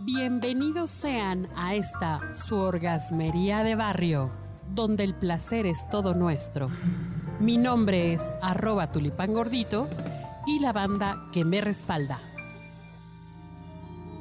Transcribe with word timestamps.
Bienvenidos 0.00 0.90
sean 0.90 1.48
a 1.54 1.74
esta 1.74 2.34
su 2.34 2.56
orgasmería 2.56 3.62
de 3.62 3.76
barrio, 3.76 4.32
donde 4.74 5.04
el 5.04 5.14
placer 5.14 5.66
es 5.66 5.88
todo 5.88 6.14
nuestro. 6.14 6.70
Mi 7.38 7.56
nombre 7.56 8.12
es 8.12 8.22
arroba 8.40 8.90
tulipán 8.90 9.32
gordito 9.32 9.88
y 10.46 10.58
la 10.58 10.72
banda 10.72 11.28
que 11.32 11.44
me 11.44 11.60
respalda. 11.60 12.18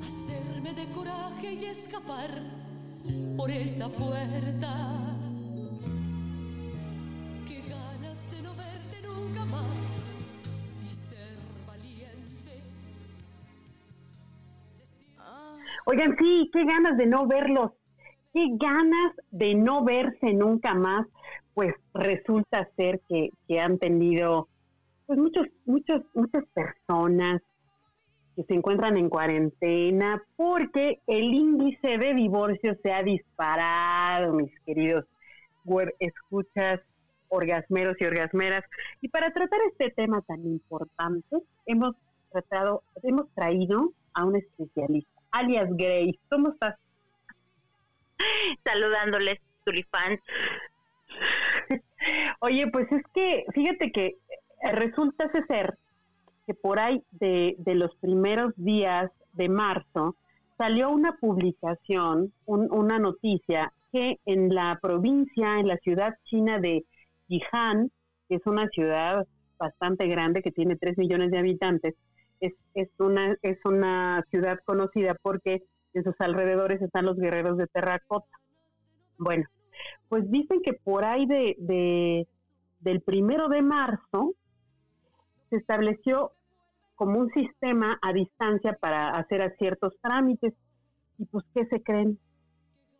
Hacerme 0.00 0.72
de 0.72 0.86
coraje 0.88 1.52
y 1.52 1.64
escapar 1.66 2.30
por 3.36 3.50
esa 3.50 3.88
puerta. 3.88 5.15
Oigan, 15.88 16.16
sí, 16.18 16.50
qué 16.52 16.64
ganas 16.64 16.96
de 16.96 17.06
no 17.06 17.28
verlos, 17.28 17.70
qué 18.34 18.48
ganas 18.58 19.12
de 19.30 19.54
no 19.54 19.84
verse 19.84 20.34
nunca 20.34 20.74
más. 20.74 21.06
Pues 21.54 21.76
resulta 21.94 22.68
ser 22.76 23.00
que, 23.08 23.30
han 23.60 23.78
tenido 23.78 24.48
pues 25.06 25.16
muchos, 25.16 25.46
muchos, 25.64 26.02
muchas 26.12 26.44
personas 26.52 27.40
que 28.34 28.42
se 28.42 28.54
encuentran 28.54 28.96
en 28.96 29.08
cuarentena 29.08 30.20
porque 30.34 30.98
el 31.06 31.32
índice 31.32 31.98
de 31.98 32.14
divorcio 32.14 32.76
se 32.82 32.92
ha 32.92 33.04
disparado, 33.04 34.32
mis 34.32 34.50
queridos 34.66 35.04
web 35.64 35.94
escuchas, 36.00 36.80
orgasmeros 37.28 37.96
y 38.00 38.06
orgasmeras. 38.06 38.64
Y 39.00 39.08
para 39.08 39.32
tratar 39.32 39.60
este 39.70 39.92
tema 39.92 40.20
tan 40.22 40.44
importante, 40.44 41.36
hemos 41.64 41.94
tratado, 42.32 42.82
hemos 43.04 43.32
traído 43.34 43.92
a 44.14 44.24
un 44.24 44.34
especialista, 44.34 45.15
alias 45.38 45.68
Grace. 45.70 46.18
¿Cómo 46.30 46.50
estás? 46.50 46.76
Saludándoles, 48.64 49.38
tulipán. 49.64 50.18
Oye, 52.40 52.66
pues 52.68 52.90
es 52.92 53.02
que, 53.14 53.44
fíjate 53.54 53.90
que 53.92 54.16
resulta 54.72 55.30
ser 55.46 55.76
que 56.46 56.54
por 56.54 56.78
ahí 56.78 57.02
de, 57.12 57.56
de 57.58 57.74
los 57.74 57.94
primeros 57.96 58.52
días 58.56 59.10
de 59.32 59.48
marzo 59.48 60.14
salió 60.56 60.90
una 60.90 61.16
publicación, 61.16 62.32
un- 62.46 62.72
una 62.72 62.98
noticia, 62.98 63.72
que 63.92 64.18
en 64.26 64.54
la 64.54 64.78
provincia, 64.80 65.58
en 65.58 65.68
la 65.68 65.76
ciudad 65.78 66.14
china 66.24 66.58
de 66.60 66.84
Yihan, 67.28 67.90
que 68.28 68.36
es 68.36 68.46
una 68.46 68.68
ciudad 68.68 69.26
bastante 69.58 70.06
grande, 70.06 70.42
que 70.42 70.52
tiene 70.52 70.76
3 70.76 70.96
millones 70.98 71.30
de 71.30 71.38
habitantes, 71.38 71.94
es, 72.40 72.54
es, 72.74 72.88
una, 72.98 73.36
es 73.42 73.58
una 73.64 74.24
ciudad 74.30 74.58
conocida 74.64 75.16
porque 75.22 75.62
en 75.94 76.04
sus 76.04 76.14
alrededores 76.20 76.80
están 76.82 77.06
los 77.06 77.16
guerreros 77.16 77.56
de 77.56 77.66
terracota. 77.66 78.28
Bueno, 79.18 79.46
pues 80.08 80.30
dicen 80.30 80.60
que 80.62 80.74
por 80.74 81.04
ahí 81.04 81.26
de, 81.26 81.56
de 81.58 82.28
del 82.80 83.00
primero 83.00 83.48
de 83.48 83.62
marzo 83.62 84.34
se 85.50 85.56
estableció 85.56 86.32
como 86.94 87.18
un 87.18 87.30
sistema 87.30 87.98
a 88.02 88.12
distancia 88.12 88.76
para 88.80 89.10
hacer 89.10 89.42
a 89.42 89.50
ciertos 89.56 89.94
trámites. 90.00 90.54
¿Y 91.18 91.24
pues 91.26 91.44
qué 91.54 91.66
se 91.66 91.82
creen? 91.82 92.18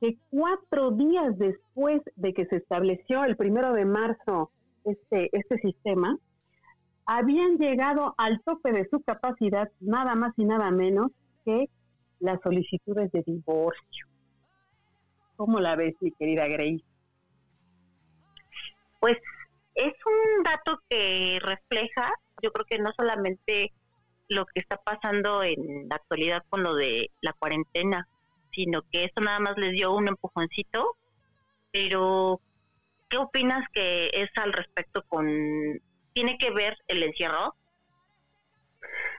Que 0.00 0.16
cuatro 0.30 0.92
días 0.92 1.36
después 1.38 2.02
de 2.16 2.32
que 2.32 2.46
se 2.46 2.56
estableció 2.56 3.24
el 3.24 3.36
primero 3.36 3.72
de 3.72 3.84
marzo 3.84 4.50
este, 4.84 5.28
este 5.32 5.58
sistema, 5.58 6.16
habían 7.08 7.56
llegado 7.56 8.14
al 8.18 8.42
tope 8.42 8.70
de 8.70 8.86
su 8.90 9.00
capacidad 9.00 9.70
nada 9.80 10.14
más 10.14 10.34
y 10.36 10.44
nada 10.44 10.70
menos 10.70 11.10
que 11.46 11.70
las 12.20 12.38
solicitudes 12.42 13.10
de 13.12 13.22
divorcio. 13.22 14.06
¿Cómo 15.36 15.58
la 15.58 15.74
ves, 15.74 15.94
mi 16.00 16.12
querida 16.12 16.46
Grace? 16.48 16.84
Pues 19.00 19.16
es 19.74 19.94
un 20.04 20.42
dato 20.42 20.82
que 20.90 21.38
refleja, 21.40 22.12
yo 22.42 22.52
creo 22.52 22.66
que 22.66 22.78
no 22.78 22.92
solamente 22.94 23.72
lo 24.28 24.44
que 24.44 24.60
está 24.60 24.76
pasando 24.76 25.42
en 25.42 25.88
la 25.88 25.96
actualidad 25.96 26.44
con 26.50 26.62
lo 26.62 26.74
de 26.74 27.10
la 27.22 27.32
cuarentena, 27.32 28.06
sino 28.52 28.82
que 28.92 29.04
esto 29.04 29.22
nada 29.22 29.38
más 29.38 29.56
les 29.56 29.72
dio 29.72 29.94
un 29.94 30.08
empujoncito, 30.08 30.96
pero 31.72 32.38
¿qué 33.08 33.16
opinas 33.16 33.64
que 33.72 34.08
es 34.12 34.28
al 34.36 34.52
respecto 34.52 35.02
con... 35.08 35.26
¿Tiene 36.18 36.36
que 36.36 36.50
ver 36.50 36.76
el 36.88 37.04
encierro? 37.04 37.54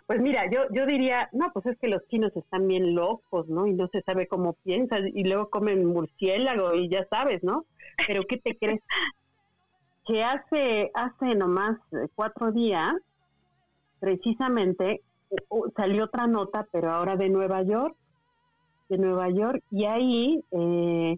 Pues 0.06 0.20
mira, 0.20 0.50
yo, 0.52 0.64
yo 0.74 0.86
diría, 0.86 1.30
no, 1.32 1.50
pues 1.54 1.66
es 1.68 1.78
que 1.80 1.88
los 1.88 2.06
chinos 2.10 2.36
están 2.36 2.68
bien 2.68 2.94
locos, 2.94 3.48
¿no? 3.48 3.68
Y 3.68 3.72
no 3.72 3.88
se 3.88 4.02
sabe 4.02 4.28
cómo 4.28 4.52
piensan, 4.66 5.08
y 5.08 5.24
luego 5.24 5.50
comen 5.50 5.86
murciélago 5.86 6.74
y 6.74 6.90
ya 6.90 7.06
sabes, 7.10 7.42
¿no? 7.42 7.64
Pero 8.06 8.24
¿qué 8.28 8.38
te 8.38 8.58
crees? 8.58 8.82
Que 10.06 10.24
hace, 10.26 10.92
hace 10.94 11.36
nomás 11.36 11.78
eh, 11.94 12.08
cuatro 12.16 12.52
días, 12.52 12.96
precisamente, 14.02 15.00
salió 15.78 16.06
otra 16.06 16.28
nota, 16.28 16.68
pero 16.70 16.92
ahora 16.92 17.16
de 17.16 17.30
Nueva 17.30 17.62
York, 17.62 17.96
de 18.90 18.98
Nueva 18.98 19.30
York, 19.30 19.64
y 19.72 19.86
ahí 19.86 20.44
eh, 20.52 21.18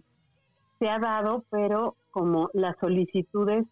se 0.78 0.88
ha 0.88 1.00
dado, 1.00 1.44
pero 1.50 1.96
como 2.12 2.50
las 2.52 2.78
solicitudes 2.78 3.64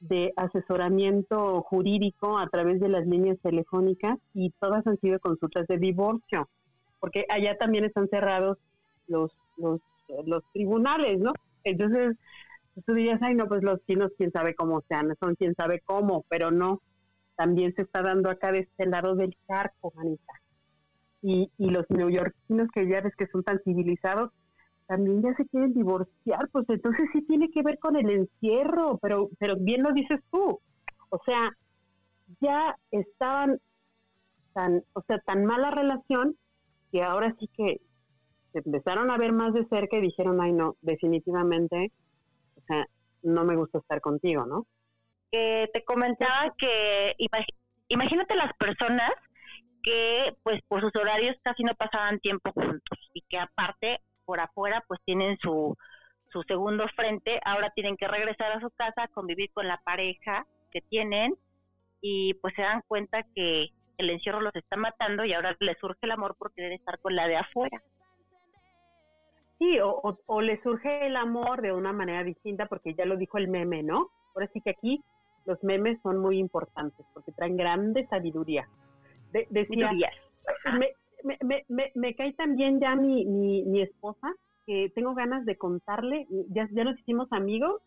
de 0.00 0.32
asesoramiento 0.36 1.62
jurídico 1.62 2.38
a 2.38 2.48
través 2.48 2.80
de 2.80 2.88
las 2.88 3.06
líneas 3.06 3.38
telefónicas 3.42 4.18
y 4.34 4.50
todas 4.60 4.86
han 4.86 4.98
sido 5.00 5.18
consultas 5.20 5.66
de 5.66 5.78
divorcio, 5.78 6.48
porque 7.00 7.24
allá 7.28 7.56
también 7.56 7.84
están 7.84 8.08
cerrados 8.08 8.58
los 9.08 9.32
los, 9.56 9.80
los 10.24 10.42
tribunales, 10.52 11.18
¿no? 11.18 11.32
Entonces, 11.64 12.16
pues 12.74 12.86
tú 12.86 12.94
dirías, 12.94 13.20
ay, 13.22 13.34
no, 13.34 13.46
pues 13.48 13.62
los 13.62 13.84
chinos 13.86 14.12
quién 14.16 14.30
sabe 14.32 14.54
cómo 14.54 14.82
sean, 14.88 15.14
son 15.20 15.34
quién 15.34 15.54
sabe 15.54 15.80
cómo, 15.84 16.24
pero 16.28 16.50
no, 16.50 16.82
también 17.36 17.74
se 17.74 17.82
está 17.82 18.02
dando 18.02 18.30
acá 18.30 18.52
de 18.52 18.60
este 18.60 18.86
lado 18.86 19.14
del 19.14 19.36
charco, 19.46 19.92
manita. 19.96 20.32
Y, 21.22 21.50
y 21.58 21.70
los 21.70 21.88
neoyorquinos 21.88 22.68
que 22.72 22.86
ya 22.88 23.00
ves 23.00 23.16
que 23.16 23.26
son 23.28 23.42
tan 23.42 23.60
civilizados, 23.64 24.30
también 24.86 25.22
ya 25.22 25.34
se 25.34 25.46
quieren 25.46 25.74
divorciar, 25.74 26.48
pues 26.50 26.64
entonces 26.68 27.08
sí 27.12 27.22
tiene 27.22 27.50
que 27.50 27.62
ver 27.62 27.78
con 27.78 27.96
el 27.96 28.08
encierro, 28.10 28.98
pero, 28.98 29.28
pero 29.38 29.56
bien 29.58 29.82
lo 29.82 29.92
dices 29.92 30.20
tú. 30.30 30.60
O 31.10 31.20
sea, 31.24 31.50
ya 32.40 32.76
estaban 32.90 33.58
tan, 34.54 34.82
o 34.94 35.02
sea, 35.02 35.18
tan 35.20 35.44
mala 35.44 35.70
relación 35.70 36.36
que 36.92 37.02
ahora 37.02 37.34
sí 37.38 37.48
que 37.56 37.80
se 38.52 38.58
empezaron 38.64 39.10
a 39.10 39.18
ver 39.18 39.32
más 39.32 39.52
de 39.54 39.66
cerca 39.66 39.96
y 39.98 40.02
dijeron, 40.02 40.40
ay 40.40 40.52
no, 40.52 40.76
definitivamente, 40.80 41.92
o 42.56 42.60
sea, 42.66 42.86
no 43.22 43.44
me 43.44 43.56
gusta 43.56 43.78
estar 43.78 44.00
contigo, 44.00 44.46
¿no? 44.46 44.66
que 45.30 45.68
te 45.72 45.84
comentaba 45.84 46.54
que 46.56 47.14
imag- 47.18 47.54
imagínate 47.88 48.34
las 48.36 48.52
personas 48.56 49.10
que 49.82 50.36
pues 50.42 50.60
por 50.68 50.80
sus 50.80 50.94
horarios 50.96 51.36
casi 51.42 51.62
no 51.64 51.74
pasaban 51.74 52.20
tiempo 52.20 52.52
juntos 52.52 52.98
y 53.12 53.22
que 53.28 53.38
aparte 53.38 54.00
por 54.26 54.40
afuera 54.40 54.84
pues 54.86 55.00
tienen 55.06 55.38
su 55.38 55.74
su 56.32 56.42
segundo 56.42 56.86
frente, 56.94 57.40
ahora 57.44 57.70
tienen 57.70 57.96
que 57.96 58.08
regresar 58.08 58.52
a 58.52 58.60
su 58.60 58.68
casa, 58.70 59.08
convivir 59.14 59.50
con 59.54 59.66
la 59.68 59.78
pareja 59.84 60.44
que 60.72 60.82
tienen 60.82 61.34
y 62.02 62.34
pues 62.34 62.52
se 62.54 62.62
dan 62.62 62.82
cuenta 62.86 63.24
que 63.34 63.68
el 63.96 64.10
encierro 64.10 64.40
los 64.40 64.54
está 64.54 64.76
matando 64.76 65.24
y 65.24 65.32
ahora 65.32 65.56
les 65.60 65.78
surge 65.78 66.00
el 66.02 66.10
amor 66.10 66.34
porque 66.38 66.60
debe 66.62 66.74
estar 66.74 66.98
con 66.98 67.16
la 67.16 67.26
de 67.28 67.36
afuera. 67.36 67.80
Sí, 69.58 69.78
o, 69.80 69.88
o, 70.02 70.18
o 70.26 70.40
le 70.42 70.60
surge 70.62 71.06
el 71.06 71.16
amor 71.16 71.62
de 71.62 71.72
una 71.72 71.92
manera 71.92 72.22
distinta 72.22 72.66
porque 72.66 72.92
ya 72.94 73.06
lo 73.06 73.16
dijo 73.16 73.38
el 73.38 73.48
meme, 73.48 73.82
¿no? 73.82 74.10
Ahora 74.34 74.50
sí 74.52 74.60
que 74.60 74.70
aquí 74.70 75.02
los 75.46 75.62
memes 75.64 75.98
son 76.02 76.18
muy 76.18 76.38
importantes 76.38 77.06
porque 77.14 77.32
traen 77.32 77.56
grande 77.56 78.06
sabiduría. 78.08 78.68
De- 79.32 79.46
decía, 79.48 79.86
Sabidurías. 79.86 80.14
me, 80.78 80.90
me, 81.26 81.36
me, 81.42 81.64
me, 81.68 81.92
me 81.94 82.14
cae 82.14 82.32
también 82.34 82.80
ya 82.80 82.94
mi, 82.94 83.24
mi, 83.26 83.64
mi 83.64 83.82
esposa, 83.82 84.32
que 84.66 84.90
tengo 84.94 85.14
ganas 85.14 85.44
de 85.44 85.56
contarle, 85.56 86.26
ya, 86.50 86.68
ya 86.72 86.84
nos 86.84 86.98
hicimos 87.00 87.32
amigos, 87.32 87.82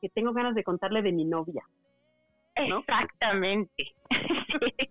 que 0.00 0.08
tengo 0.10 0.32
ganas 0.32 0.54
de 0.54 0.64
contarle 0.64 1.02
de 1.02 1.12
mi 1.12 1.24
novia. 1.24 1.64
¿no? 2.68 2.80
Exactamente. 2.80 3.94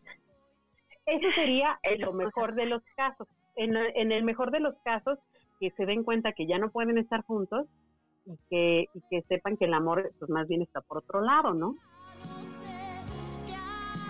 Eso 1.06 1.32
sería 1.36 1.80
en 1.84 2.02
lo 2.02 2.14
mejor 2.14 2.56
de 2.56 2.66
los 2.66 2.82
casos. 2.96 3.28
En, 3.56 3.76
en 3.76 4.12
el 4.12 4.24
mejor 4.24 4.52
de 4.52 4.62
los 4.62 4.76
casos, 4.84 5.20
que 5.60 5.72
se 5.72 5.86
den 5.86 6.04
cuenta 6.04 6.32
que 6.32 6.48
ya 6.48 6.58
no 6.58 6.72
pueden 6.72 6.98
estar 6.98 7.24
juntos 7.24 7.68
y 8.26 8.38
que, 8.50 8.88
y 8.94 9.02
que 9.10 9.22
sepan 9.28 9.58
que 9.58 9.66
el 9.66 9.74
amor 9.74 10.12
pues 10.18 10.32
más 10.32 10.48
bien 10.48 10.62
está 10.62 10.82
por 10.82 11.00
otro 11.00 11.22
lado, 11.22 11.54
¿no? 11.54 11.76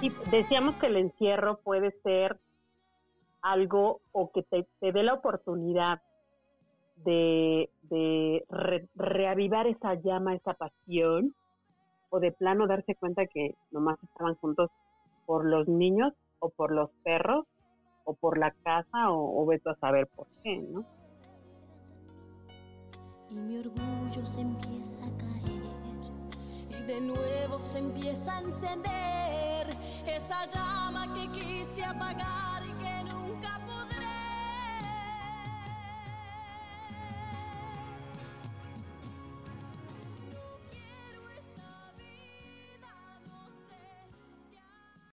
Y 0.02 0.10
decíamos 0.32 0.76
que 0.76 0.88
el 0.88 0.98
encierro 0.98 1.60
puede 1.60 1.92
ser 2.04 2.40
algo 3.42 4.02
o 4.12 4.32
que 4.32 4.44
te, 4.44 4.68
te 4.80 4.92
dé 4.92 5.04
la 5.04 5.14
oportunidad 5.16 6.02
de, 6.98 7.70
de 7.84 8.46
re- 8.50 8.88
reavivar 8.96 9.68
esa 9.68 9.96
llama, 9.96 10.36
esa 10.36 10.54
pasión, 10.54 11.34
o 12.10 12.20
de 12.20 12.32
plano 12.32 12.68
darse 12.68 12.96
cuenta 12.96 13.26
que 13.26 13.56
nomás 13.72 13.98
estaban 14.04 14.36
juntos 14.36 14.70
por 15.26 15.46
los 15.46 15.68
niños 15.68 16.14
o 16.40 16.50
por 16.50 16.72
los 16.72 16.90
perros 17.04 17.46
o 18.04 18.14
por 18.14 18.38
la 18.38 18.52
casa 18.52 19.12
o, 19.12 19.42
o 19.42 19.46
vete 19.46 19.70
a 19.70 19.76
saber 19.76 20.08
por 20.08 20.28
qué, 20.44 20.58
¿no? 20.58 20.84
Y 23.30 23.36
mi 23.36 23.60
orgullo 23.60 24.26
se 24.26 24.42
empieza 24.42 25.06
a 25.06 25.18
caer 25.18 25.62
y 26.70 26.84
de 26.84 27.00
nuevo 27.00 27.60
se 27.60 27.78
empieza 27.80 28.38
a 28.38 28.42
encender 28.42 29.68
esa 30.06 30.46
llama 30.48 31.14
que 31.14 31.32
quise 31.32 31.86
apagar 31.86 32.61